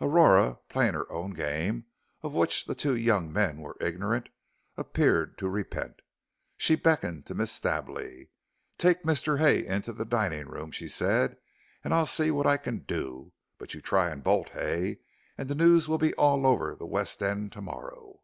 [0.00, 1.84] Aurora, playing her own game,
[2.22, 4.30] of which the two young men were ignorant,
[4.78, 6.00] appeared to repent.
[6.56, 8.30] She beckoned to Miss Stably.
[8.78, 9.38] "Take Mr.
[9.40, 11.36] Hay into the dining room," she said,
[11.84, 13.34] "and I'll see what I can do.
[13.58, 15.00] But you try and bolt, Hay,
[15.36, 18.20] and the news will be all over the West End to morrow."